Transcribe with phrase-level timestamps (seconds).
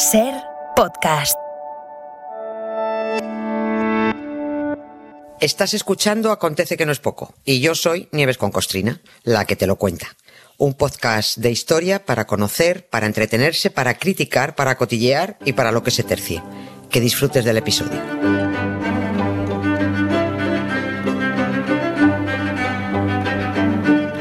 [0.00, 0.32] Ser
[0.76, 1.36] podcast.
[5.42, 9.56] Estás escuchando Acontece que no es poco y yo soy Nieves con Costrina, la que
[9.56, 10.06] te lo cuenta.
[10.56, 15.82] Un podcast de historia para conocer, para entretenerse, para criticar, para cotillear y para lo
[15.82, 16.42] que se tercie.
[16.88, 18.00] Que disfrutes del episodio.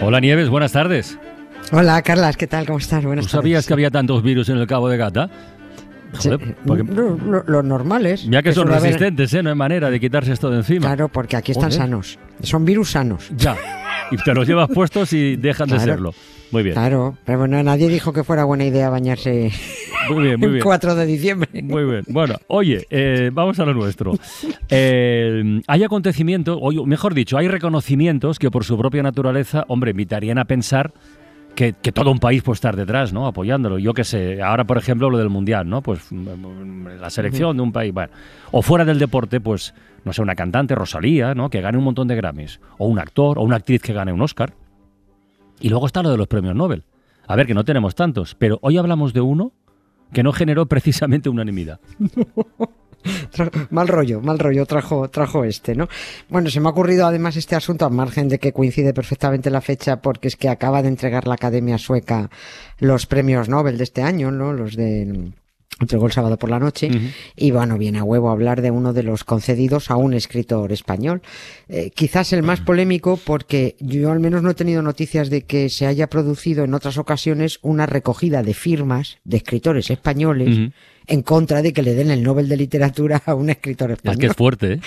[0.02, 1.18] Hola Nieves, buenas tardes.
[1.72, 2.66] Hola, Carlas, ¿qué tal?
[2.66, 3.06] ¿Cómo estás?
[3.06, 3.68] Buenas ¿Tú sabías tardes.
[3.68, 5.30] que había tantos virus en el Cabo de Gata?
[6.18, 6.84] Sí, Joder, porque-
[7.48, 8.26] Los normales.
[8.30, 9.44] ya que son haber- resistentes, ¿eh?
[9.44, 10.88] No hay manera de quitarse esto de encima.
[10.88, 11.78] Claro, porque aquí están Joder.
[11.84, 12.20] sanos.
[12.42, 13.30] Son virus sanos.
[13.38, 13.56] Ya.
[14.12, 16.14] Y te los llevas puestos y dejan de serlo.
[16.52, 16.74] Muy bien.
[16.74, 19.52] Claro, pero bueno, nadie dijo que fuera buena idea bañarse
[20.10, 20.64] Muy bien, muy el bien.
[20.64, 21.48] 4 de diciembre.
[21.62, 22.04] Muy bien.
[22.08, 24.14] Bueno, oye, eh, vamos a lo nuestro.
[24.70, 30.40] Eh, hay acontecimientos, o mejor dicho, hay reconocimientos que por su propia naturaleza, hombre, invitarían
[30.40, 30.92] a pensar
[31.60, 33.28] que, que todo un país puede estar detrás, ¿no?
[33.28, 33.80] Apoyándolo.
[33.80, 35.82] Yo qué sé, ahora por ejemplo lo del Mundial, ¿no?
[35.82, 38.14] Pues mm, la selección de un país, bueno.
[38.52, 39.74] O fuera del deporte, pues,
[40.06, 41.50] no sé, una cantante, Rosalía, ¿no?
[41.50, 42.62] Que gane un montón de Grammys.
[42.78, 44.54] O un actor, o una actriz que gane un Oscar.
[45.60, 46.86] Y luego está lo de los premios Nobel.
[47.28, 49.52] A ver, que no tenemos tantos, pero hoy hablamos de uno
[50.14, 51.82] que no generó precisamente unanimidad.
[52.00, 52.70] Tra-
[53.70, 55.88] mal rollo, mal rollo trajo, trajo este, ¿no?
[56.30, 59.62] Bueno, se me ha ocurrido además este asunto, a margen de que coincide perfectamente la
[59.62, 62.30] fecha, porque es que acaba de entregar la Academia Sueca
[62.80, 64.54] los premios Nobel de este año, ¿no?
[64.54, 65.32] Los de
[65.80, 66.90] entregó el sábado por la noche
[67.36, 71.22] y bueno, viene a huevo hablar de uno de los concedidos a un escritor español.
[71.68, 75.70] Eh, quizás el más polémico porque yo al menos no he tenido noticias de que
[75.70, 80.72] se haya producido en otras ocasiones una recogida de firmas de escritores españoles
[81.10, 84.10] en contra de que le den el Nobel de Literatura a un escritor español.
[84.20, 84.82] Es que es fuerte, ¿eh?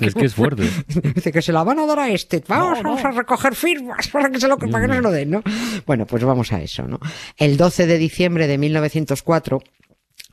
[0.00, 0.68] Es que es fuerte.
[1.14, 2.42] Dice que se la van a dar a este.
[2.46, 5.30] Vamos, vamos a recoger firmas para que, se lo, para que no se lo den,
[5.30, 5.42] ¿no?
[5.86, 7.00] Bueno, pues vamos a eso, ¿no?
[7.36, 9.62] El 12 de diciembre de 1904,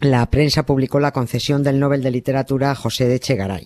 [0.02, 3.66] la prensa publicó la concesión del Nobel de Literatura a José de Chegaray.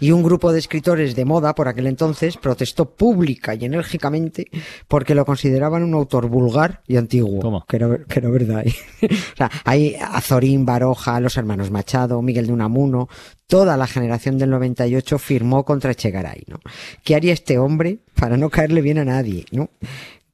[0.00, 4.48] Y un grupo de escritores de moda por aquel entonces protestó pública y enérgicamente
[4.88, 7.40] porque lo consideraban un autor vulgar y antiguo.
[7.40, 7.64] Toma.
[7.68, 8.66] Que era, que era verdad.
[8.66, 8.74] ¿eh?
[9.02, 13.08] o sea, hay Azorín, Baroja, los hermanos Machado, Miguel de Unamuno,
[13.46, 16.58] toda la generación del 98 firmó contra Echegaray, ¿no?
[17.04, 19.70] ¿Qué haría este hombre para no caerle bien a nadie, no?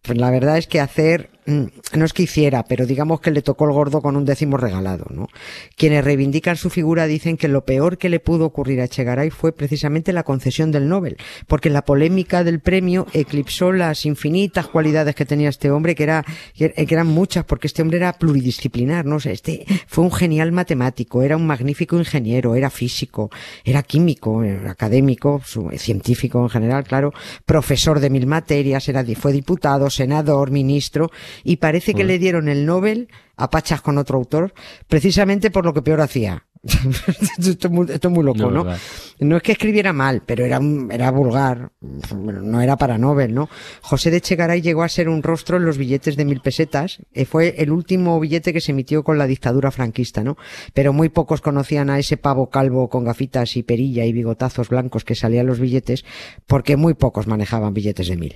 [0.03, 3.65] Pues la verdad es que hacer, no es que hiciera, pero digamos que le tocó
[3.65, 5.29] el gordo con un décimo regalado, ¿no?
[5.77, 9.53] Quienes reivindican su figura dicen que lo peor que le pudo ocurrir a Echegaray fue
[9.53, 11.17] precisamente la concesión del Nobel,
[11.49, 16.25] porque la polémica del premio eclipsó las infinitas cualidades que tenía este hombre, que era,
[16.57, 19.17] que eran muchas, porque este hombre era pluridisciplinar, ¿no?
[19.17, 23.31] O este fue un genial matemático, era un magnífico ingeniero, era físico,
[23.65, 27.13] era químico, era académico, su- científico en general, claro,
[27.47, 31.11] profesor de mil materias, era, fue diputado, senador, ministro,
[31.45, 34.53] y parece que le dieron el Nobel a pachas con otro autor,
[34.89, 36.45] precisamente por lo que peor hacía.
[37.39, 38.65] esto, es muy, esto es muy loco, No, ¿no?
[38.65, 38.79] verdad.
[39.19, 41.73] No es que escribiera mal, pero era, un- era vulgar.
[42.15, 43.49] No era para Nobel, ¿no?
[43.81, 46.99] José de Chegaray llegó a ser un rostro en los billetes de mil pesetas.
[47.15, 50.37] Eh, fue el último billete que se emitió con la dictadura franquista, ¿no?
[50.73, 55.05] Pero muy pocos conocían a ese pavo calvo con gafitas y perilla y bigotazos blancos
[55.05, 56.05] que salían los billetes,
[56.47, 58.35] porque muy pocos manejaban billetes de mil.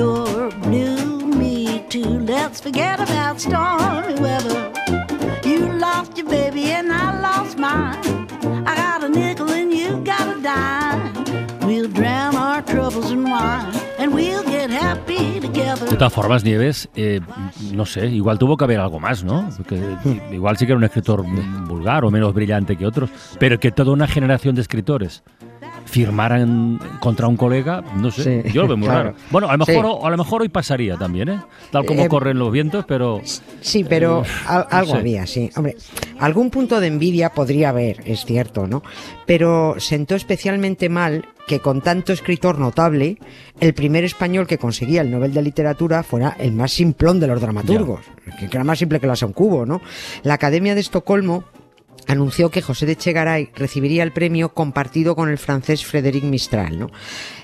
[0.00, 2.20] You're blue, me too.
[2.20, 4.72] Let's forget about stormy weather.
[5.44, 7.98] You lost your baby and I lost mine.
[8.66, 10.02] I got a nickel and you.
[11.66, 13.80] We'll drown our troubles in wine.
[15.90, 17.20] De todas formas, Nieves, eh,
[17.72, 19.48] no sé, igual tuvo que haber algo más, ¿no?
[20.32, 21.22] Igual sí que era un escritor
[21.66, 25.22] vulgar o menos brillante que otros, pero que toda una generación de escritores
[25.86, 29.04] firmaran contra un colega, no sé, Sí, yo lo veo muy claro.
[29.10, 29.16] raro.
[29.30, 29.72] Bueno, a lo Sí.
[29.72, 31.40] mejor, a lo mejor hoy pasaría también, ¿eh?
[31.72, 33.20] Tal como Eh, corren los vientos, pero
[33.60, 34.98] Sí, pero al- algo sé.
[34.98, 35.50] había, sí.
[35.56, 35.76] Hombre,
[36.20, 38.82] algún punto de envidia podría haber, es cierto, ¿no?
[39.26, 43.18] Pero sentó especialmente mal que con tanto escritor notable,
[43.58, 47.40] el primer español que conseguía el Nobel de Literatura fuera el más simplón de los
[47.40, 48.00] dramaturgos,
[48.38, 49.80] que era más simple que la un cubo, ¿no?
[50.22, 51.42] La Academia de Estocolmo
[52.06, 56.90] anunció que José de Chegaray recibiría el premio compartido con el francés Frédéric Mistral, ¿no?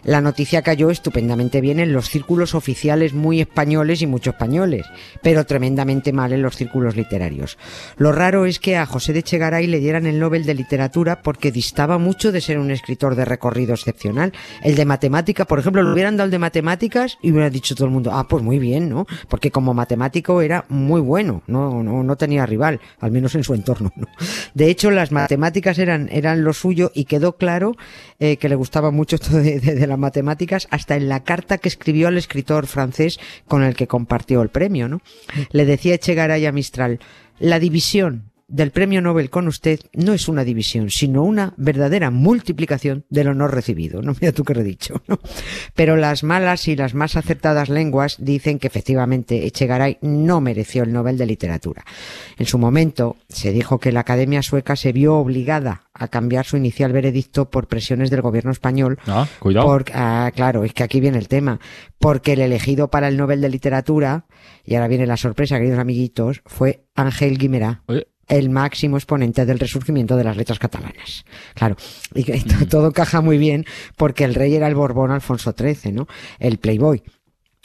[0.05, 4.87] La noticia cayó estupendamente bien en los círculos oficiales muy españoles y mucho españoles,
[5.23, 7.59] pero tremendamente mal en los círculos literarios.
[7.97, 11.51] Lo raro es que a José de Chegaray le dieran el Nobel de Literatura porque
[11.51, 14.33] distaba mucho de ser un escritor de recorrido excepcional.
[14.63, 17.87] El de matemática, por ejemplo, le hubieran dado el de matemáticas y hubiera dicho todo
[17.87, 19.07] el mundo, ah, pues muy bien, ¿no?
[19.29, 23.55] Porque como matemático era muy bueno, no, no, no tenía rival, al menos en su
[23.55, 24.07] entorno, ¿no?
[24.55, 27.77] De hecho, las matemáticas eran, eran lo suyo y quedó claro
[28.19, 31.59] eh, que le gustaba mucho esto de, de- de las matemáticas hasta en la carta
[31.59, 35.01] que escribió al escritor francés con el que compartió el premio, ¿no?
[35.51, 37.01] Le decía Echegaray a Mistral,
[37.39, 43.05] la división del premio Nobel con usted no es una división, sino una verdadera multiplicación
[43.11, 44.03] del honor recibido.
[44.03, 45.19] No mira tú qué he dicho, ¿no?
[45.75, 50.93] Pero las malas y las más acertadas lenguas dicen que efectivamente Echegaray no mereció el
[50.93, 51.85] Nobel de Literatura.
[52.39, 56.57] En su momento se dijo que la Academia Sueca se vio obligada a cambiar su
[56.57, 59.67] inicial veredicto por presiones del gobierno español Ah, cuidado.
[59.67, 61.59] por- ah, claro, es que aquí viene el tema.
[61.99, 64.27] Porque el elegido para el Nobel de Literatura,
[64.65, 67.83] y ahora viene la sorpresa, queridos amiguitos, fue Ángel Guimerá.
[67.87, 71.25] Oye, El máximo exponente del resurgimiento de las letras catalanas.
[71.55, 71.77] Claro,
[72.15, 72.25] y
[72.71, 73.65] todo encaja muy bien
[73.97, 76.09] porque el rey era el Borbón Alfonso XIII, ¿no?
[76.39, 77.03] El Playboy.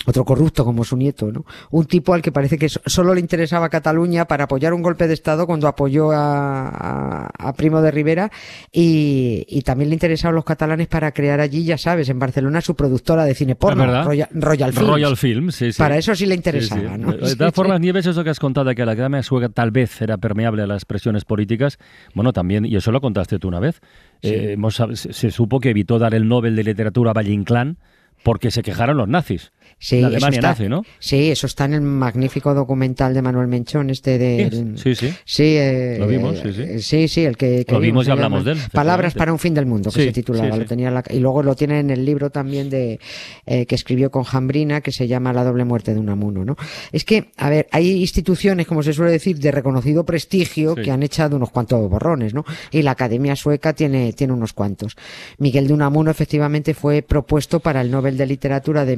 [0.06, 1.45] Otro corrupto como su nieto, ¿no?
[1.69, 5.07] Un tipo al que parece que so- solo le interesaba Cataluña para apoyar un golpe
[5.07, 8.31] de Estado cuando apoyó a, a- a Primo de Rivera
[8.71, 12.75] y, y también le interesaban los catalanes para crear allí, ya sabes, en Barcelona su
[12.75, 13.86] productora de cine porno.
[14.03, 14.88] Royal, Royal Films.
[14.88, 15.77] Royal Film, sí, sí.
[15.77, 17.01] Para eso sí le interesaba, sí.
[17.01, 17.12] ¿no?
[17.13, 20.01] De todas formas, Nieves, eso que has contado de que la Academia Sueca tal vez
[20.01, 21.77] era permeable a las presiones políticas,
[22.13, 23.81] bueno, también, y eso lo contaste tú una vez,
[24.21, 27.77] eh, hemos se supo que evitó dar el Nobel de Literatura a Valle Inclán
[28.24, 29.51] porque se quejaron los nazis.
[29.83, 30.83] Sí, la Alemania está- nazi, ¿no?
[31.00, 34.75] Sí, eso está en el magnífico documental de Manuel Menchón, este de...
[34.75, 35.12] Sí, sí.
[35.25, 36.80] Sí, eh, Lo vimos, sí, sí.
[36.81, 37.66] Sí, sí, el que...
[37.66, 40.06] que Lo vimos y hablamos de él, Palabras para un fin del mundo, que Sí,
[40.06, 40.51] se titulaba.
[40.51, 40.68] sí, lo sí.
[40.69, 43.00] tenía la- y luego lo tiene en el libro también de
[43.48, 46.56] eh, que escribió con Jambrina, que se llama La doble muerte de Unamuno, ¿no?
[46.92, 50.83] Es que, a ver, hay instituciones, como se suele decir, de reconocido prestigio Sí.
[50.83, 52.45] que han echado unos cuantos borrones, ¿no?
[52.72, 54.95] Y la Academia Sueca tiene, tiene unos cuantos.
[55.39, 58.95] Miguel de Unamuno efectivamente fue propuesto para el Nobel de Literatura de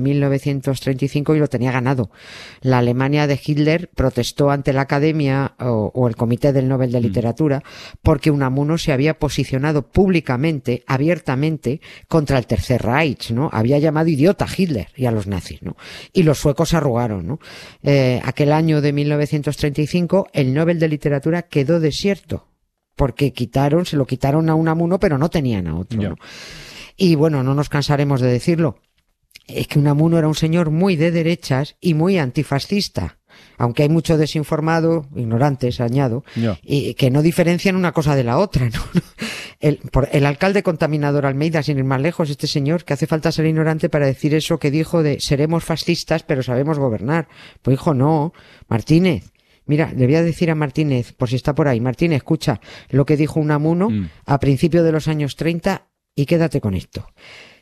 [0.74, 2.10] 1935 y lo tenía ganado.
[2.62, 7.02] La Alemania de Hitler protestó ante la Academia o, o el Comité del Nobel de
[7.02, 7.64] Literatura
[8.02, 13.50] porque Unamuno se había posicionado públicamente, abiertamente, contra el Tercer Reich, ¿no?
[13.52, 15.76] Había llamado idiota a Hitler y a los nazis, ¿no?
[16.12, 17.40] Y los suecos arrugaron, ¿no?
[17.84, 22.48] Eh, aquel año de 1935 el Nobel de Literatura quedó desierto
[22.96, 26.02] porque quitaron, se lo quitaron a Unamuno, pero no tenían a otro.
[26.02, 26.16] ¿no?
[26.96, 28.78] Y bueno, no nos cansaremos de decirlo.
[29.48, 33.18] Es que Unamuno era un señor muy de derechas y muy antifascista.
[33.58, 36.24] Aunque hay mucho desinformado, ignorantes, añado,
[36.62, 38.82] y que no diferencian una cosa de la otra, ¿no?
[39.60, 43.32] El, por- el alcalde contaminador Almeida, sin ir más lejos, este señor, que hace falta
[43.32, 47.28] ser ignorante para decir eso que dijo de seremos fascistas, pero sabemos gobernar.
[47.64, 48.34] Pues hijo, no.
[48.68, 49.32] Martínez.
[49.66, 53.06] Mira, le voy a decir a Martínez, por si está por ahí, Martínez, escucha lo
[53.06, 54.10] que dijo Unamuno Mm.
[54.26, 57.08] a principios de los años 30 y quédate con esto.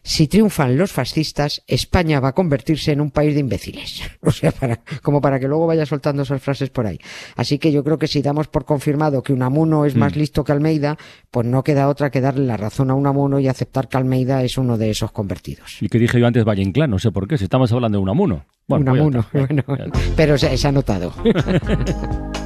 [0.03, 4.01] Si triunfan los fascistas, España va a convertirse en un país de imbéciles.
[4.23, 6.99] O sea, para, como para que luego vaya soltando esas frases por ahí.
[7.35, 10.51] Así que yo creo que si damos por confirmado que Unamuno es más listo que
[10.51, 10.97] Almeida,
[11.31, 14.57] pues no queda otra que darle la razón a Unamuno y aceptar que Almeida es
[14.57, 15.77] uno de esos convertidos.
[15.81, 18.03] Y que dije yo antes Valle Inclán, no sé por qué, si estamos hablando de
[18.03, 18.45] Unamuno.
[18.67, 21.13] Bueno, pues Unamuno, bueno, pero se, se ha notado.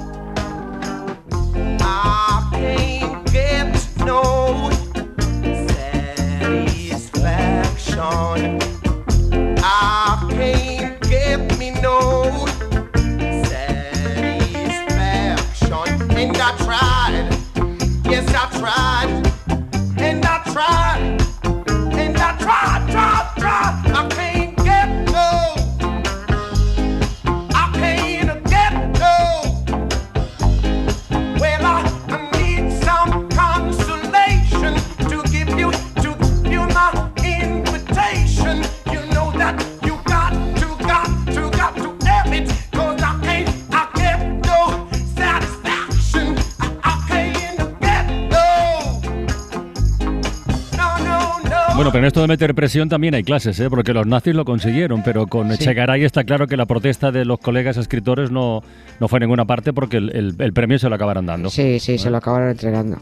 [51.76, 53.70] Bueno, pero en esto de meter presión también hay clases, ¿eh?
[53.70, 57.38] porque los nazis lo consiguieron, pero con Echegaray está claro que la protesta de los
[57.40, 58.64] colegas escritores no,
[59.02, 61.50] no fue a ninguna parte porque el, el- el premio se lo acabaron dando.
[61.50, 63.00] Sí, sí, se lo acabaron entregando.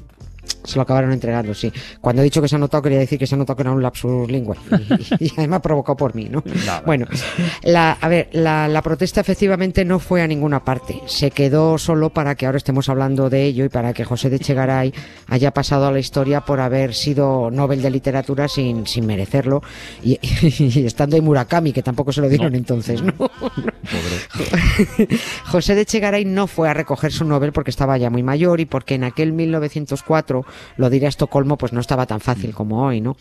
[0.63, 1.72] Se lo acabaron entregando, sí.
[2.01, 3.72] Cuando he dicho que se ha notado, quería decir que se ha notado que era
[3.72, 4.55] un lapsus lingüe.
[5.20, 6.43] Y, y además provocado por mí, ¿no?
[6.65, 6.84] Nada.
[6.86, 7.05] Bueno,
[7.63, 11.01] la, a ver, la, la protesta efectivamente no fue a ninguna parte.
[11.05, 14.39] Se quedó solo para que ahora estemos hablando de ello y para que José de
[14.39, 14.93] Chegaray
[15.27, 19.62] haya pasado a la historia por haber sido Nobel de Literatura sin, sin merecerlo.
[20.03, 22.58] Y, y estando en Murakami, que tampoco se lo dieron No.
[22.58, 23.13] entonces, ¿no?
[23.13, 23.41] Pobre.
[25.46, 28.65] José de Chegaray no fue a recoger su Nobel porque estaba ya muy mayor y
[28.65, 30.46] porque en aquel 1904,
[30.77, 33.15] lo diré a Estocolmo, pues no estaba tan fácil como hoy, ¿no?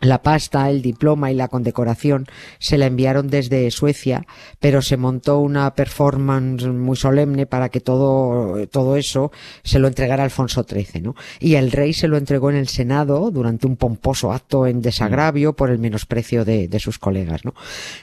[0.00, 2.26] La pasta, el diploma y la condecoración
[2.58, 4.26] se la enviaron desde Suecia,
[4.60, 9.32] pero se montó una performance muy solemne para que todo, todo eso
[9.64, 11.14] se lo entregara Alfonso XIII, ¿no?
[11.40, 15.54] Y el rey se lo entregó en el Senado durante un pomposo acto en desagravio
[15.54, 17.54] por el menosprecio de, de sus colegas, ¿no?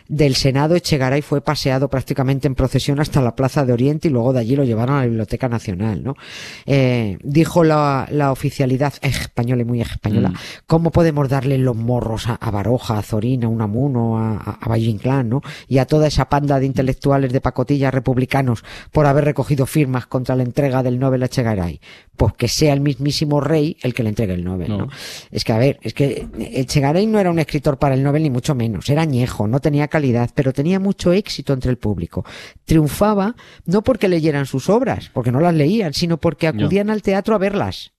[0.07, 4.33] Del Senado Echegaray fue paseado prácticamente en procesión hasta la Plaza de Oriente y luego
[4.33, 6.15] de allí lo llevaron a la Biblioteca Nacional, ¿no?
[6.65, 10.35] Eh, dijo la, la oficialidad española y muy española, Mm.
[10.67, 14.69] ¿cómo podemos darle los morros a, a Baroja, a Zorina, a Unamuno, a, a, a
[14.69, 15.41] Valle Inclán, ¿no?
[15.67, 20.35] Y a toda esa panda de intelectuales de pacotilla republicanos por haber recogido firmas contra
[20.35, 21.79] la entrega del Nobel a Echegaray.
[22.15, 24.77] Pues que sea el mismísimo rey el que le entregue el Nobel, ¿no?
[24.77, 24.87] No.
[25.31, 28.29] Es que, a ver, es que Echegaray no era un escritor para el Nobel ni
[28.29, 28.89] mucho menos.
[28.89, 32.25] Era añejo, no tenía calidad, pero tenía mucho éxito entre el público.
[32.65, 33.35] Triunfaba
[33.65, 37.39] no porque leyeran sus obras, porque no las leían, sino porque acudían al teatro a
[37.39, 37.93] verlas.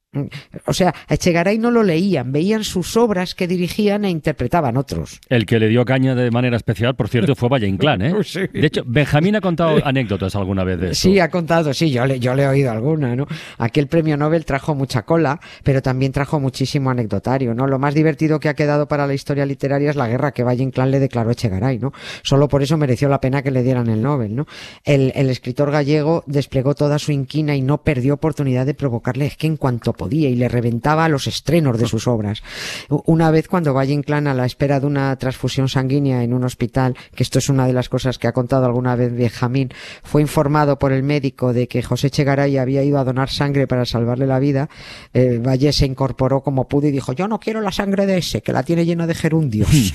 [0.67, 5.21] O sea, a Echegaray no lo leían, veían sus obras que dirigían e interpretaban otros.
[5.29, 8.15] El que le dio caña de manera especial, por cierto, fue Valle Inclán, ¿eh?
[8.53, 11.03] De hecho, Benjamín ha contado anécdotas alguna vez de eso.
[11.03, 13.27] Sí, ha contado, sí, yo le, yo le he oído alguna, ¿no?
[13.59, 17.67] Aquel premio Nobel trajo mucha cola, pero también trajo muchísimo anecdotario, ¿no?
[17.67, 20.63] Lo más divertido que ha quedado para la historia literaria es la guerra que Valle
[20.63, 21.93] Inclán le declaró a Echegaray, ¿no?
[22.23, 24.47] Solo por eso mereció la pena que le dieran el Nobel, ¿no?
[24.85, 29.37] El, el escritor gallego desplegó toda su inquina y no perdió oportunidad de provocarle, es
[29.37, 32.43] que en cuanto podía, y le reventaba los estrenos de sus obras.
[33.07, 36.95] Una vez cuando Valle Inclán, a la espera de una transfusión sanguínea en un hospital,
[37.15, 39.71] que esto es una de las cosas que ha contado alguna vez Benjamín,
[40.03, 43.87] fue informado por el médico de que José Chegaray había ido a donar sangre para
[43.87, 44.69] salvarle la vida,
[45.15, 48.43] eh, Valle se incorporó como pudo y dijo, yo no quiero la sangre de ese,
[48.43, 49.71] que la tiene llena de gerundios.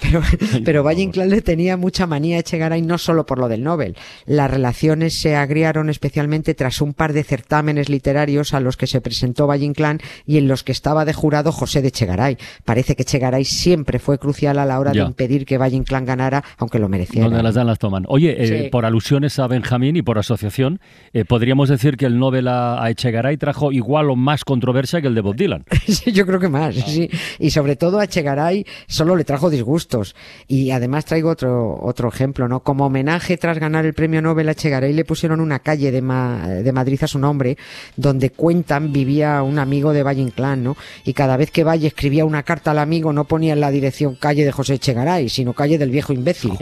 [0.00, 0.22] pero,
[0.64, 3.96] pero Valle Inclán le tenía mucha manía a Echegaray no solo por lo del Nobel.
[4.26, 9.00] Las relaciones se agriaron especialmente tras un par de certámenes literarios a los que se
[9.00, 12.36] presentó Valle Inclán y en los que estaba de jurado José de Echegaray.
[12.64, 15.02] Parece que Echegaray siempre fue crucial a la hora Ya.
[15.02, 17.26] de impedir que Valle Inclán ganara, aunque lo mereciera.
[17.28, 18.04] Donde las dan las toman.
[18.08, 18.68] Oye, eh, Sí.
[18.70, 20.80] por alusiones a Benjamín y por asociación,
[21.12, 25.14] eh, podríamos decir que el Nobel a, Echegaray trajo igual o más controversia que el
[25.14, 25.64] de Bob Dylan.
[25.86, 27.08] Sí, yo creo que más, sí.
[27.38, 30.16] Y sobre todo a Chegaray solo le trajo disgustos.
[30.48, 32.60] Y además traigo otro, otro ejemplo, ¿no?
[32.60, 36.48] Como homenaje tras ganar el premio Nobel a Chegaray le pusieron una calle de, Ma-
[36.48, 37.56] de Madrid a su nombre,
[37.96, 40.76] donde cuentan vivía un amigo de Valle Inclán, ¿no?
[41.04, 44.16] Y cada vez que Valle escribía una carta al amigo no ponía en la dirección
[44.16, 46.52] calle de José Chegaray, sino calle del viejo imbécil.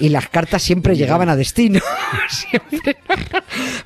[0.00, 1.80] Y las cartas siempre llegaban a destino.
[2.28, 2.96] Siempre.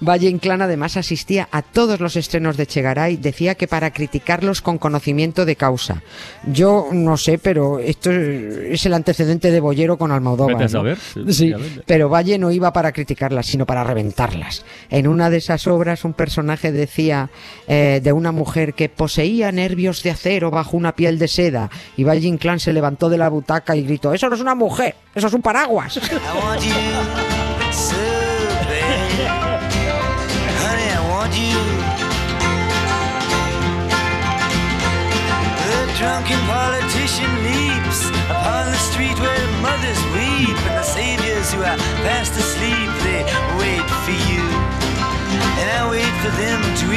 [0.01, 4.79] Valle Inclán además asistía a todos los estrenos de Chegaray, decía que para criticarlos con
[4.79, 6.03] conocimiento de causa.
[6.47, 10.57] Yo no sé, pero esto es el antecedente de Bollero con Almodóvar.
[10.59, 11.33] Vete a ¿no?
[11.33, 11.53] Sí,
[11.87, 14.65] pero Valle no iba para criticarlas, sino para reventarlas.
[14.91, 17.31] En una de esas obras un personaje decía
[17.67, 21.71] eh, de una mujer que poseía nervios de acero bajo una piel de seda.
[21.97, 24.95] Y Valle Inclán se levantó de la butaca y gritó, eso no es una mujer,
[25.15, 26.01] eso es un paraguas.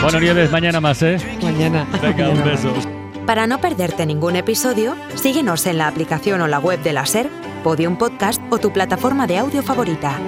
[0.01, 1.17] Bueno, Nieves, mañana más, ¿eh?
[1.41, 1.87] Mañana.
[2.01, 2.73] Venga, un beso.
[3.25, 7.29] Para no perderte ningún episodio, síguenos en la aplicación o la web de la SER,
[7.63, 10.19] Podium Podcast o tu plataforma de audio favorita.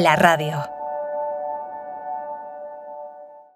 [0.00, 0.77] La radio.